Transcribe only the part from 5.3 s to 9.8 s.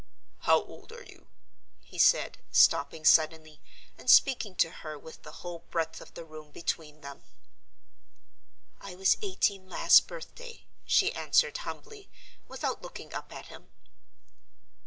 whole breadth of the room between them. "I was eighteen